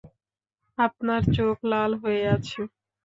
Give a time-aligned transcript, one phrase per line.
[0.77, 2.61] আপনার চোখ লাল হয়ে আছে।